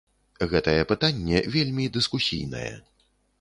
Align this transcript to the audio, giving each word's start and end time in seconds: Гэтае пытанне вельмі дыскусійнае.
Гэтае 0.53 0.79
пытанне 0.91 1.43
вельмі 1.57 1.85
дыскусійнае. 1.99 2.73